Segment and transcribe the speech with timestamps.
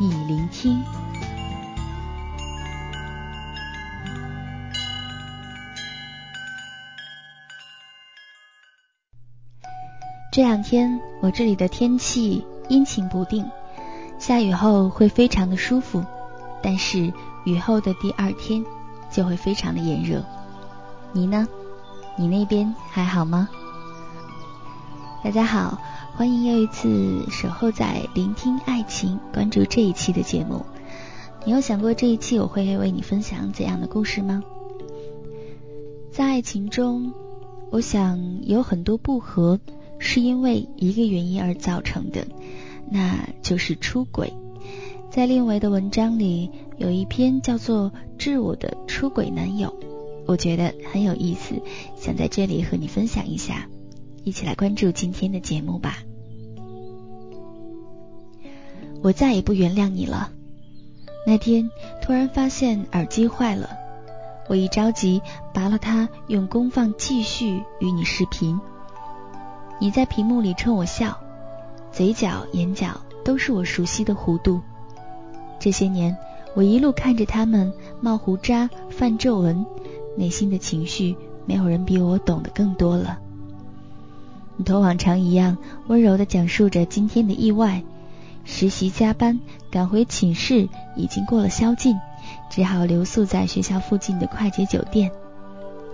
[0.00, 0.80] 你聆听。
[10.30, 13.44] 这两天我这里的天气阴晴不定，
[14.20, 16.04] 下雨后会非常的舒服，
[16.62, 17.12] 但是
[17.44, 18.64] 雨后的第二天
[19.10, 20.24] 就会非常的炎热。
[21.10, 21.48] 你呢？
[22.16, 23.48] 你那边还好吗？
[25.24, 25.80] 大家好。
[26.14, 30.64] 欢迎又一次守候在聆听爱情，关注这一期的节目。
[31.44, 34.44] 你有想过这一期我会为你分享怎样的故事吗？
[36.12, 37.12] 在爱情中，
[37.70, 39.58] 我想有很多不和
[39.98, 42.26] 是因为一个原因而造成的，
[42.88, 44.32] 那就是出轨。
[45.10, 49.68] 在另外的文章里有一篇叫做《致我的出轨男友》，
[50.26, 51.60] 我觉得很有意思，
[51.96, 53.68] 想在这里和你分享一下。
[54.28, 56.00] 一起来关注今天的节目吧。
[59.02, 60.30] 我再也不原谅你了。
[61.26, 61.70] 那天
[62.02, 63.70] 突然发现耳机坏了，
[64.46, 65.22] 我一着急
[65.54, 68.60] 拔了它，用功放继续与你视频。
[69.80, 71.18] 你在屏幕里冲我笑，
[71.90, 74.60] 嘴角、眼角都是我熟悉的弧度。
[75.58, 76.14] 这些年，
[76.54, 79.64] 我一路看着他们冒胡渣、泛皱纹，
[80.18, 83.18] 内心的情绪，没有人比我懂得更多了。
[84.58, 85.56] 你同往常一样
[85.86, 87.82] 温柔地讲述着今天的意外。
[88.44, 89.38] 实习加班
[89.70, 91.96] 赶回寝室，已经过了宵禁，
[92.50, 95.12] 只好留宿在学校附近的快捷酒店。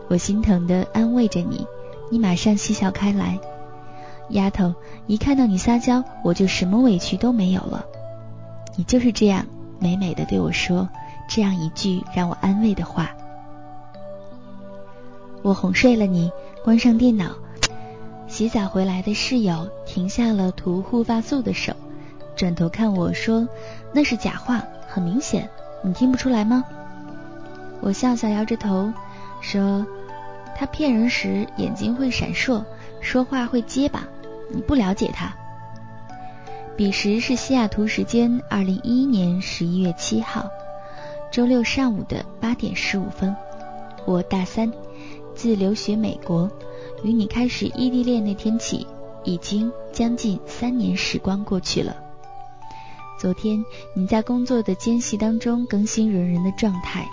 [0.08, 1.66] 我心疼的安慰着你，
[2.10, 3.38] 你马上嬉笑开来。
[4.30, 4.72] 丫头，
[5.06, 7.84] 一看到你撒娇，我就什么委屈都没有了。
[8.76, 9.44] 你就是这样
[9.78, 10.88] 美美的对我说
[11.28, 13.10] 这样一句让我安慰的话。
[15.42, 16.30] 我哄睡了你，
[16.64, 17.26] 关上电脑。
[18.26, 21.72] 洗澡回来的室友停下了涂护发素的手。
[22.34, 23.48] 转头看我说
[23.94, 25.48] ：“那是假话，很明显，
[25.82, 26.64] 你听不出来吗？”
[27.80, 28.92] 我笑笑摇着头
[29.40, 29.86] 说
[30.56, 32.64] ：“他骗人时眼睛会闪烁，
[33.00, 34.08] 说话会结巴，
[34.50, 35.32] 你不了解他。”
[36.76, 40.50] 彼时是西雅图时间二零一一年十一月七号，
[41.30, 43.36] 周六上午的八点十五分。
[44.06, 44.72] 我大三，
[45.36, 46.50] 自留学美国，
[47.04, 48.86] 与你开始异地恋那天起，
[49.24, 51.94] 已经将近三年时光过去了。
[53.20, 53.62] 昨天
[53.94, 57.06] 你在工作的间隙当中更新人人的状态，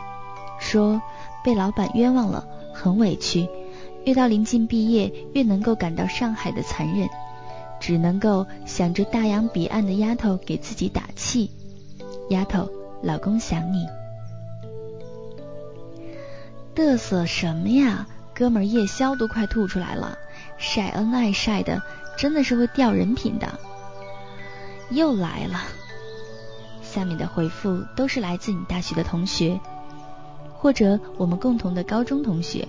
[0.60, 1.02] 说
[1.44, 3.48] 被老板冤枉了，很委屈。
[4.06, 7.10] 越到临近毕业，越能够感到上海的残忍，
[7.80, 11.52] 只能够想着大洋彼岸的丫头给自己打气。
[12.30, 12.70] 丫头，
[13.04, 13.86] 老公想你。
[16.74, 18.08] 嘚瑟什么呀，
[18.42, 20.18] 哥们夜宵都快吐出来了，
[20.58, 21.80] 晒恩爱晒的
[22.18, 23.60] 真的是会掉人品的。
[24.90, 25.62] 又来了。
[26.82, 29.60] 下面的回复都是来自你大学的同学，
[30.56, 32.68] 或者我们共同的高中同学。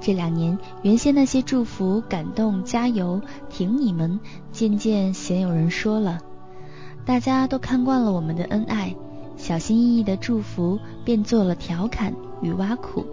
[0.00, 3.20] 这两年，原先那些祝福、感动、加油、
[3.50, 4.18] 挺你们，
[4.50, 6.20] 渐渐鲜有人说了。
[7.04, 8.96] 大家都看惯了我们的恩爱，
[9.36, 13.04] 小心翼翼的祝福变做了调侃与挖苦。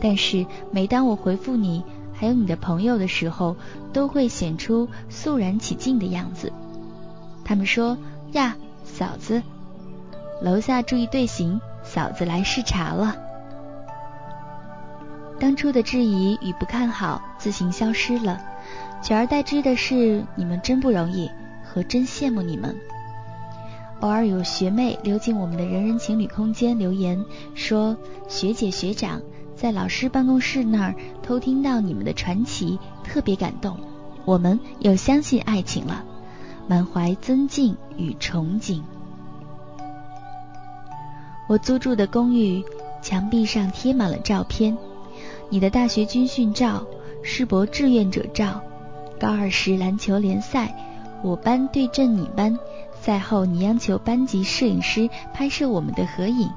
[0.00, 3.56] 但是，每当我回复你，还有你的朋友的时候，
[3.92, 6.52] 都会显出肃然起敬的样子。
[7.44, 7.96] 他们说
[8.32, 8.56] 呀。
[8.88, 9.42] 嫂子，
[10.40, 13.14] 楼下注意队形，嫂子来视察了。
[15.38, 18.40] 当初的质疑与不看好自行消失了，
[19.02, 21.30] 取而代之的是你们真不容易
[21.62, 22.74] 和真羡慕你们。
[24.00, 27.22] 偶尔有学妹溜进我们的人人情侣空间留言，
[27.54, 29.20] 说学姐学长
[29.56, 33.78] 在老师办公室那儿偷听到你们的传奇，特别感动，
[34.26, 36.04] 我们又相信爱情了。
[36.68, 38.82] 满怀尊敬与憧憬。
[41.48, 42.64] 我租住的公寓
[43.02, 44.76] 墙壁上贴满了照片，
[45.48, 46.84] 你的大学军训照、
[47.22, 48.60] 世博志愿者照、
[49.20, 50.76] 高二时篮球联赛，
[51.22, 52.58] 我班对阵你班，
[53.00, 56.50] 赛后你央求班级摄影师拍摄我们的合影，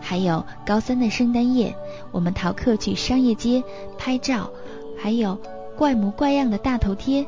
[0.00, 1.74] 还有高三的圣诞夜，
[2.10, 3.62] 我们逃课去商业街
[3.98, 4.50] 拍照，
[4.98, 5.38] 还有
[5.76, 7.26] 怪模怪样的大头贴。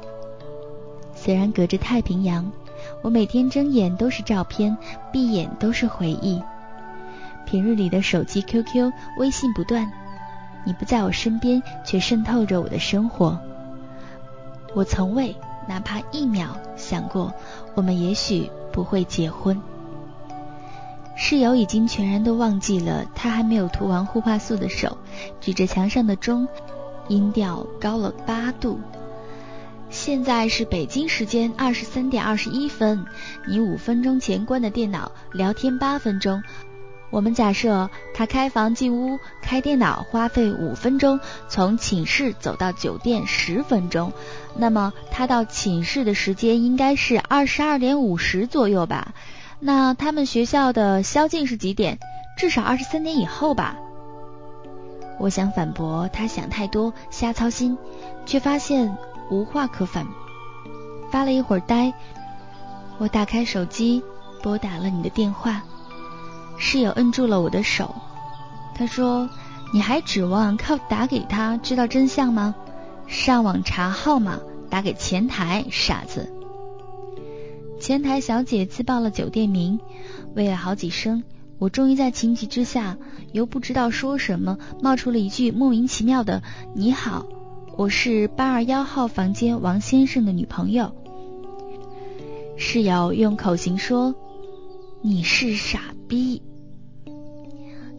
[1.15, 2.51] 虽然隔着太平洋，
[3.03, 4.77] 我每天睁眼都是照片，
[5.13, 6.43] 闭眼都是回忆。
[7.47, 9.93] 平日里的手机、QQ、微信不断，
[10.65, 13.39] 你不在我身边，却渗透着我的生活。
[14.75, 15.37] 我从未
[15.69, 17.33] 哪怕一秒想过，
[17.75, 19.61] 我们也许不会结婚。
[21.15, 24.99] 室友已经全然都忘记了他还没有涂完护发素的手，
[25.41, 26.49] 举着墙上的钟，
[27.09, 28.81] 音调高了八度。
[29.91, 33.05] 现在是北京时间二十三点二十一分，
[33.47, 36.43] 你五分钟前关的电脑，聊天八分钟。
[37.11, 44.15] 我们假设他开房进屋开电脑花费五分钟，从寝室走到酒店十分钟，
[44.57, 49.13] 那么他到寝室的时间应该是二十二点五十左右吧？
[49.65, 52.01] 那他们学校的宵禁是几点？
[52.37, 53.77] 至少二十三点以后吧？
[55.21, 57.79] 我想反驳他想太多，瞎操心，
[58.27, 58.97] 却发现
[59.31, 60.05] 无话可反。
[61.13, 61.95] 发了一会儿呆，
[62.99, 64.03] 我打开手机
[64.43, 65.63] 拨打了你的电话。
[66.59, 67.95] 室友摁住了我的手，
[68.75, 69.31] 他说
[69.73, 72.57] ：“你还指望靠打给他知道真相吗？
[73.07, 76.35] 上网查号码，打给前台，傻子。”
[77.83, 79.81] 前台小姐自报了酒店名，
[80.37, 81.25] 喂了好几声，
[81.59, 82.97] 我终于在情急之下，
[83.33, 86.45] 又不知道说什么，冒出了一句莫名其妙的
[86.77, 87.27] ：“你好，
[87.77, 90.95] 我是八二幺号房间王先生的女朋友。”
[92.57, 94.15] 室友用口型说
[95.03, 96.41] ：“你是傻逼。”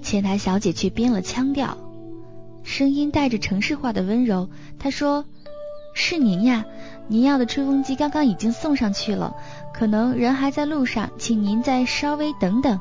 [0.02, 1.78] 前台小姐却编了腔调，
[2.64, 4.50] 声音带着城市化的温柔。
[4.80, 5.26] 她说
[5.94, 6.66] ：“是您呀，
[7.08, 9.36] 您要的吹风机刚刚已经送上去了，
[9.74, 12.80] 可能人还在路上，请您再稍微等等。”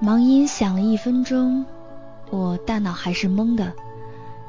[0.00, 1.64] 忙音响了一分钟，
[2.30, 3.72] 我大脑还是懵的。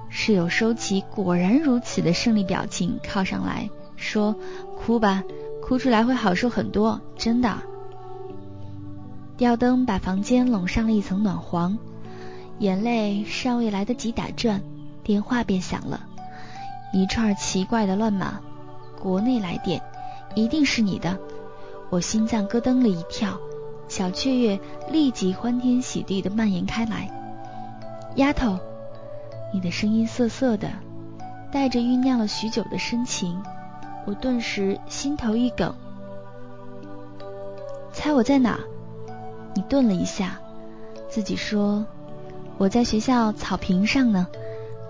[0.10, 4.36] 室友收起果然如此的胜利表情，靠上来说
[4.78, 5.24] ：“哭吧，
[5.62, 7.58] 哭出来会好受很多，真的。”
[9.38, 11.78] 吊灯把房间笼上了一层暖黄，
[12.58, 14.62] 眼泪尚未来得及打转，
[15.04, 16.08] 电话便响了，
[16.92, 18.40] 一串奇怪的乱码，
[19.00, 19.82] 国内来电，
[20.36, 21.18] 一定是你的，
[21.90, 23.38] 我心脏咯噔了一跳，
[23.88, 24.60] 小雀跃
[24.90, 27.10] 立即欢天喜地的蔓延开来。
[28.16, 28.58] 丫头，
[29.54, 30.70] 你的声音涩涩的，
[31.52, 33.42] 带着酝酿了许久的深情，
[34.06, 35.74] 我顿时心头一梗，
[37.94, 38.60] 猜我在哪？
[39.54, 40.40] 你顿了一下，
[41.08, 41.86] 自己说
[42.58, 44.28] ：“我在学校草坪上呢，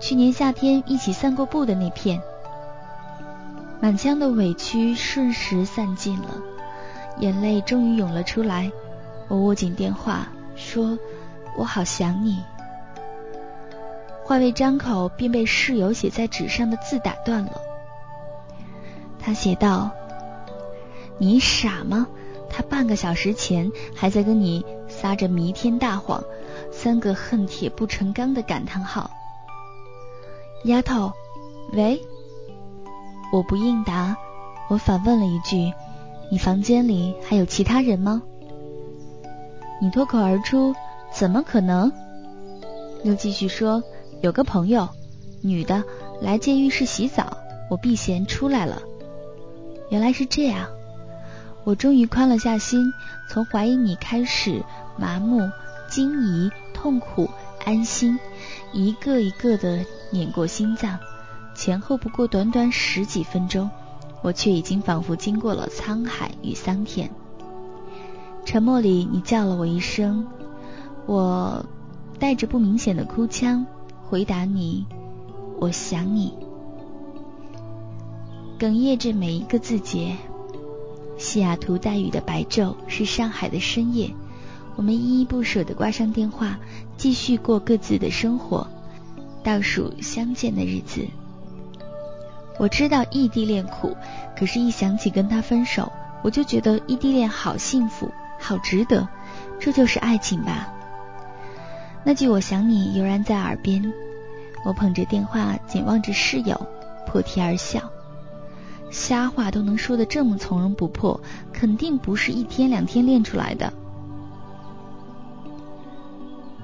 [0.00, 2.20] 去年夏天一起散过步的那片。”
[3.80, 6.36] 满腔的委屈瞬时散尽了，
[7.18, 8.70] 眼泪终于涌了出来。
[9.28, 10.98] 我握紧电话，说
[11.56, 12.42] ：“我好想你。”
[14.24, 17.60] 话未张口，便被室友写在纸上的字打断了。
[19.18, 19.90] 他写道
[21.18, 22.06] ：“你傻吗？”
[22.52, 26.22] 他半个小时前还在跟你撒着弥天大谎，
[26.72, 29.10] 三个恨铁不成钢的感叹号。
[30.64, 31.12] 丫头，
[31.72, 32.02] 喂，
[33.32, 34.16] 我不应答，
[34.68, 35.72] 我反问了一句
[36.30, 38.22] ：“你房间里还有其他人吗？”
[39.80, 40.74] 你脱口而出
[41.14, 41.90] ：“怎么可能？”
[43.04, 43.82] 又继续说
[44.20, 44.86] ：“有个朋友，
[45.42, 45.82] 女的，
[46.20, 47.38] 来借浴室洗澡，
[47.70, 48.82] 我避嫌出来了。”
[49.88, 50.68] 原来是这样。
[51.64, 52.92] 我终于宽了下心，
[53.30, 54.62] 从怀疑你开始，
[54.98, 55.50] 麻木、
[55.88, 57.30] 惊疑、痛苦、
[57.64, 58.18] 安心，
[58.72, 60.98] 一个一个的碾过心脏。
[61.54, 63.70] 前后不过短短十几分钟，
[64.22, 67.10] 我却已经仿佛经过了沧海与桑田。
[68.44, 70.26] 沉默里，你叫了我一声，
[71.06, 71.66] 我
[72.18, 73.66] 带着不明显的哭腔
[74.08, 74.86] 回答你
[75.60, 76.32] ：“我想你。”
[78.58, 80.16] 哽咽着每一个字节。
[81.18, 84.10] 西雅图带雨的白昼是上海的深夜，
[84.80, 86.58] 我们依依不舍地挂上电话，
[86.96, 88.66] 继续过各自的生活，
[89.44, 91.06] 倒数相见的日子。
[92.58, 93.94] 我知道异地恋苦，
[94.34, 98.10] 可是，一想起跟他分手，我就觉得异地恋好幸福，
[98.40, 99.06] 好值得。
[99.58, 100.72] 这就是爱情吧？
[102.02, 103.92] 那句“我想你”悠然在耳边，
[104.64, 106.58] 我捧着电话，紧望着室友，
[107.06, 107.82] 破涕而笑。
[108.90, 111.20] 瞎话都能说的这么从容不迫，
[111.52, 113.70] 肯定不是一天两天练出来的。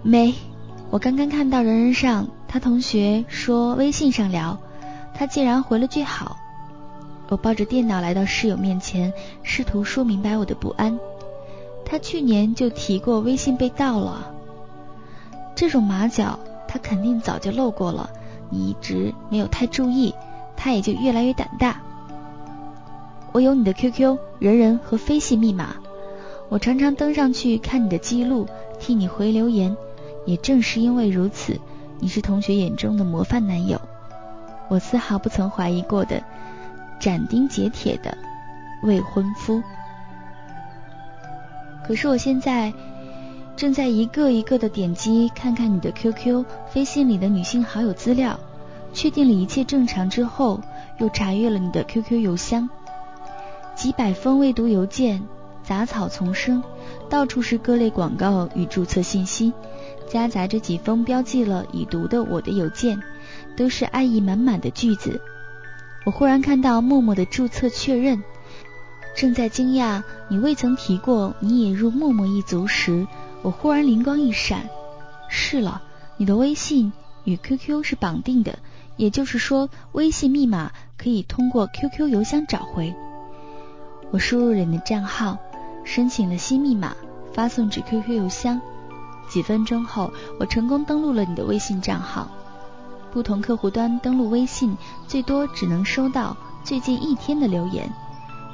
[0.06, 0.34] 没，
[0.90, 4.56] 我刚刚看到人人上他同学说微信上聊，
[5.12, 6.36] 他竟然回了句好。
[7.28, 10.96] 我抱着电脑来到室友面前，试图说明白我的不安。
[11.84, 14.32] 他去年就提过微信被盗了，
[15.56, 18.08] 这种马脚他肯定早就露过了，
[18.48, 20.14] 你一直没有太注意，
[20.56, 21.80] 他也就越来越胆大。
[23.32, 25.74] 我有你的 QQ、人人和飞信密码。
[26.48, 28.46] 我常常登上去看你的记录，
[28.78, 29.76] 替你回留言。
[30.26, 31.58] 也正是因为如此，
[31.98, 33.80] 你是同学眼中的模范男友。
[34.68, 36.22] 我丝毫不曾怀疑过的，
[37.00, 38.18] 斩钉截铁的
[38.82, 39.62] 未婚夫。
[41.86, 42.72] 可是我现在
[43.54, 48.38] 正在一个一个的点击看看你的 QQ、飞信里的女性好友资料，
[48.92, 50.60] 确定了一切正常之后，
[50.98, 52.68] 又查阅了你的 QQ 邮箱，
[53.76, 55.22] 几百封未读邮件，
[55.62, 56.62] 杂草丛生，
[57.08, 59.52] 到处是各类广告与注册信息，
[60.16, 63.02] 夹杂着几封标记了已读的我的邮件，
[63.54, 65.20] 都是爱意满满的句子。
[66.06, 68.24] 我忽然看到默默的注册确认。
[69.14, 73.06] 正在惊讶你未曾提过你也入默默一族时，
[73.42, 74.70] 我忽然灵光一闪，
[75.28, 75.82] 是了，
[76.16, 76.94] 你的微信
[77.24, 78.58] 与 QQ 是绑定的，
[78.96, 82.94] 也就是说，微信密码可以通过 QQ 邮箱找回。
[84.10, 85.36] 我输入了你的账号，
[85.84, 86.96] 申请了新密码，
[87.34, 88.62] 发送至 QQ 邮箱。
[89.28, 92.30] 几分钟后，我成功登录了你的微信账号。
[93.12, 94.76] 不同客户端登录微信，
[95.08, 97.90] 最多只能收到最近一天的留言。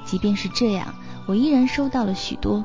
[0.05, 0.95] 即便是这样，
[1.27, 2.65] 我依然收到了许多。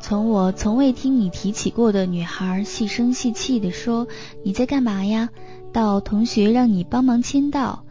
[0.00, 4.08] 从我从未听你提起过的女孩细声细气地说
[4.42, 5.28] 你在干嘛呀，
[5.72, 7.84] 到同学让你帮忙签到，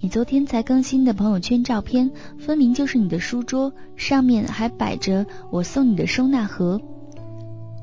[0.00, 6.80] 你昨天才更新的朋友圈照片分明就是你的书桌，上面还摆着我送你的收纳盒。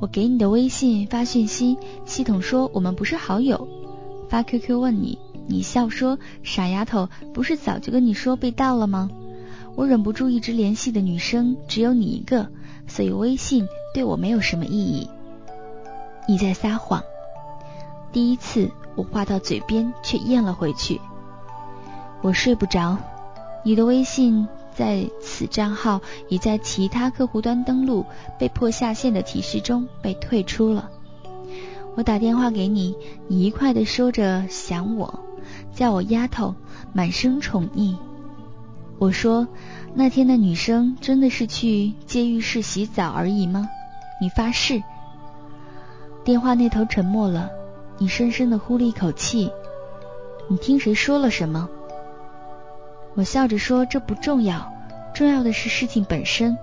[0.04, 3.70] 我给你的微信发讯息，系统说我们不是好友。
[4.28, 5.18] 发 QQ 问你，
[5.48, 9.10] 你笑说傻丫头，不是早就跟你说被盗了吗？
[9.76, 12.50] 我忍不住一直联系的女生只有你一个，
[12.86, 15.10] 所以微信对我没有什么意义。
[16.28, 17.02] 你在撒谎。
[18.12, 21.00] 第一次我话到嘴边却咽了回去。
[22.22, 22.98] 我睡不着。
[23.64, 28.06] 你的微信在此账号已在其他客户端登录，
[28.40, 30.90] 被迫下线的提示中被退出了。
[31.96, 32.96] 我打电话给你，
[33.28, 35.20] 你愉快的说着想我，
[35.76, 36.56] 叫我丫头，
[36.92, 37.96] 满声宠溺。
[38.98, 39.48] 我说，
[39.94, 43.70] 那天的女生真的是去借浴室洗澡而已吗？
[44.22, 44.82] 你发誓。
[46.24, 47.50] 电话那头沉默了，
[47.98, 49.52] 你深深的呼了一口气。
[50.48, 51.70] 你听谁说了什么？
[53.16, 54.74] 我笑着说，这不重要，
[55.14, 56.58] 重要的是事情本身。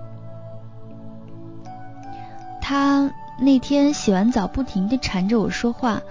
[2.61, 6.01] 他那天洗完澡，不停的缠着我说话，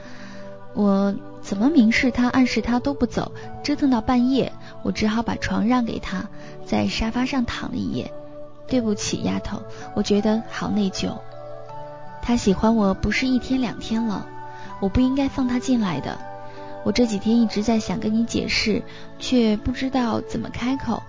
[0.75, 1.15] 我。
[1.43, 3.33] 怎么明示他、暗示他都不走，
[3.63, 6.29] 折腾到半夜，我只好把床让给他，
[6.67, 8.13] 在沙发上躺了一夜。
[8.69, 9.63] 对不起，丫头，
[9.95, 11.15] 我觉得好内疚。
[12.21, 14.27] 他喜欢我不是一天两天了，
[14.81, 16.19] 我不应该放他进来的。
[16.85, 18.83] 我这几天一直在想跟你解释，
[19.19, 21.03] 却不知道怎么开口。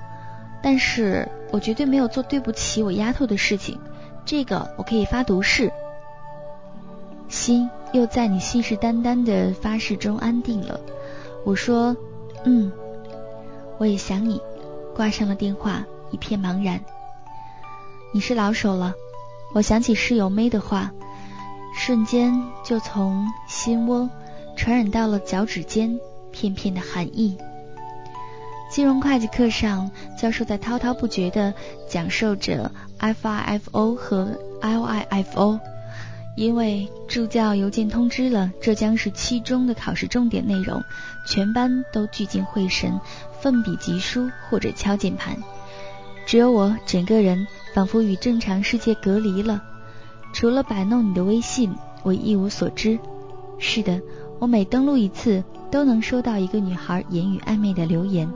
[0.62, 3.80] 但是我绝对没有做对不起我丫头的事情，
[4.26, 5.72] 这个我可以发毒誓。
[7.30, 7.70] 心。
[7.94, 10.80] 又在你信誓旦旦的发誓中安定了。
[11.44, 11.94] 我说
[12.46, 12.72] ：“嗯，
[13.78, 14.42] 我也想你。”
[14.96, 16.80] 挂上了电话，一片茫然。
[18.14, 18.94] 你是老手了。
[19.54, 20.92] 我想起室友妹的话，
[21.78, 24.10] 瞬间就从心窝
[24.62, 26.00] 传染到了脚趾间，
[26.32, 27.36] 片片的寒意。
[28.70, 31.52] 金融会计课上，教授在滔滔不绝地
[31.90, 35.60] 讲授着 FIFO 和 LIFO。
[36.38, 40.84] 因为助教邮件通知了，这将是期中的考试重点内容，
[41.26, 43.02] 全班都聚精会神，
[43.40, 45.38] 奋笔疾书或者敲键盘，
[46.28, 49.64] 只有我整个人仿佛与正常世界隔离了。
[50.34, 53.00] 除了摆弄你的微信，我一无所知。
[53.64, 54.02] 是的，
[54.42, 58.28] 我每登录一次，都能收到一个女孩言语暧昧的留言。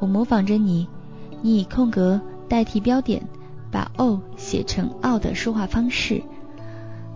[0.00, 0.88] 我模仿着你，
[1.40, 3.22] 你以空格代替标点，
[3.70, 6.20] 把 o 写成奥的说话方式。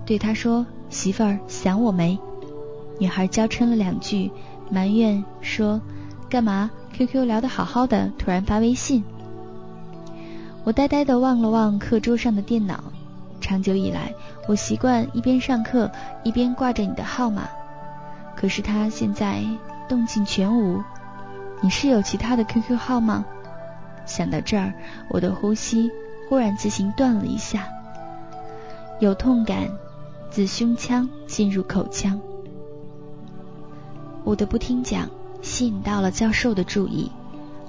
[0.06, 2.16] 对他说：“媳妇儿想我没？”
[3.00, 4.30] 女孩娇嗔了两句，
[4.71, 5.80] 埋怨说
[6.30, 9.02] ：“干嘛？QQ 聊得好好的，突然发微信。”
[10.62, 12.85] 我呆呆地望了望课桌上的电脑。
[13.40, 14.14] 长久以来，
[14.47, 15.90] 我习惯一边上课
[16.23, 17.49] 一边挂着你的号码。
[18.37, 19.43] 可是他现在
[19.88, 20.83] 动静全无。
[21.61, 23.25] 你是有其他的 QQ 号吗？
[24.07, 24.75] 想到这儿，
[25.09, 25.91] 我的呼吸
[26.29, 27.69] 忽然自行断了一下，
[29.00, 29.69] 有痛感。
[30.31, 32.21] 自胸腔进入口腔，
[34.25, 35.09] 我的不听讲
[35.43, 37.12] 吸引到了教授的注意。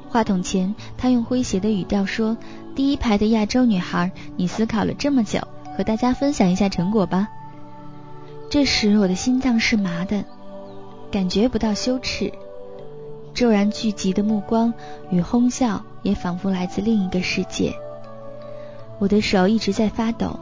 [0.10, 2.36] 话筒前，他用诙谐的语调说
[2.74, 7.28] ：“第一排的亚洲女孩，你思考了这么久，和大家分享一下成果吧。”
[8.50, 10.26] 这时，我的心脏是麻的，
[11.16, 12.34] 感觉不到羞耻。
[13.34, 14.74] 骤然聚集的目光
[15.10, 17.74] 与哄笑也仿佛来自另一个世界。
[19.00, 20.38] 我的手一直在发抖，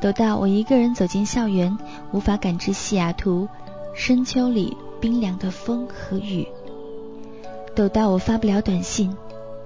[0.00, 1.78] 抖到我一个人走进校园，
[2.10, 3.48] 无法感知西雅图
[3.94, 6.48] 深秋里冰凉的风和雨；
[7.72, 9.16] 抖到我发不了短信，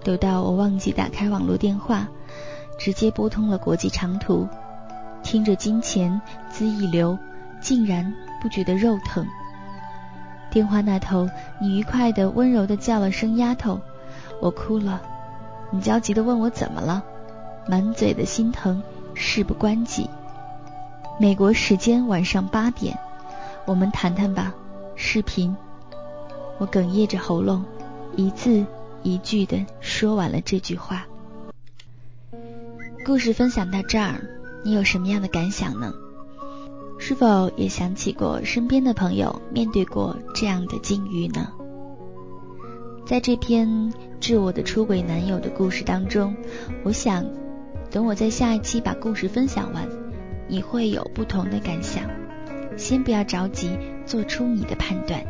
[0.05, 2.07] 抖到我忘记打开网络电话，
[2.79, 4.47] 直接拨通了国际长途，
[5.23, 6.21] 听着金钱
[6.53, 7.19] 恣意流，
[7.63, 8.13] 竟然
[8.43, 9.27] 不觉得肉疼。
[10.51, 11.29] 电话那头，
[11.61, 13.81] 你愉快的、温柔的叫了声“丫头”，
[14.41, 15.03] 我哭了。
[15.71, 17.05] 你焦急的问我怎么了。
[17.69, 18.83] 满嘴的心疼，
[19.15, 20.09] 事不关己。
[21.19, 22.97] 美国时间晚上八点，
[23.65, 24.55] 我们谈谈吧。
[24.95, 25.55] 视频。
[26.59, 27.65] 我哽咽着喉咙，
[28.15, 28.65] 一字
[29.03, 31.05] 一句的说完了这句话。
[33.05, 34.21] 故事分享到这儿，
[34.65, 35.93] 你有什么样的感想呢？
[36.99, 41.49] 是否也想起过身边的朋友面对过这样的境遇呢？
[43.07, 46.35] 在这篇致我的出轨男友的故事当中，
[46.83, 47.25] 我想。
[47.89, 49.89] 等我在下一期把故事分享完，
[50.49, 52.03] 你会有不同的感想。
[52.77, 55.25] 先不要着急做出你的判断。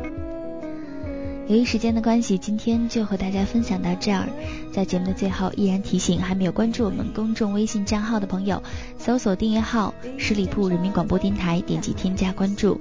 [1.47, 4.27] 由于时间的关系，今天就和大家分享到这儿。
[4.73, 8.61] 在节目的最后，依然提醒还没有关注我们公众微信账号的朋友，
[8.97, 12.79] 搜索订阅号“十里铺人民广播电台”，点击添加关注。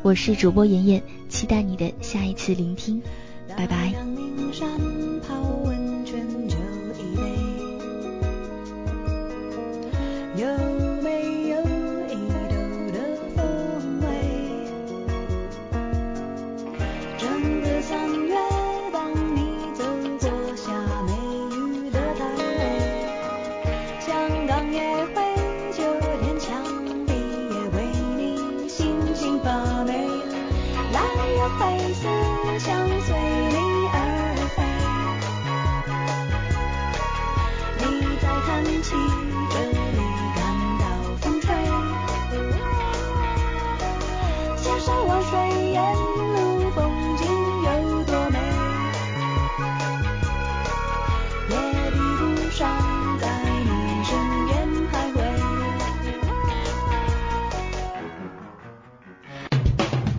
[0.00, 3.02] 我是主播妍妍，期待你的下一次聆听。
[3.56, 3.92] 拜拜。